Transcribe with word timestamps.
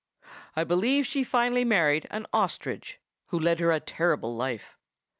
I 0.55 0.63
believe 0.63 1.05
she 1.05 1.23
finally 1.23 1.63
married 1.63 2.07
an 2.09 2.25
ostrich, 2.33 2.99
who 3.27 3.37
led 3.37 3.59
her 3.59 3.71
a 3.71 3.79
terrible 3.79 4.35
life. 4.35 4.75